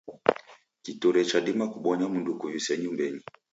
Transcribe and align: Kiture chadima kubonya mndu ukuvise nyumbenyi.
Kiture 0.83 1.21
chadima 1.29 1.65
kubonya 1.73 2.05
mndu 2.09 2.29
ukuvise 2.33 2.71
nyumbenyi. 2.81 3.21